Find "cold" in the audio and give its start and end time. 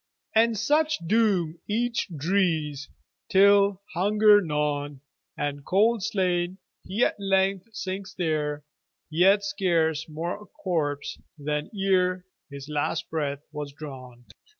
5.63-6.01